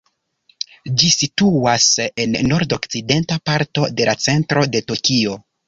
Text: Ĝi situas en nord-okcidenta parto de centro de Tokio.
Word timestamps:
Ĝi 1.01 1.09
situas 1.15 1.85
en 2.25 2.39
nord-okcidenta 2.53 3.39
parto 3.53 3.87
de 4.01 4.11
centro 4.27 4.69
de 4.75 4.85
Tokio. 4.93 5.41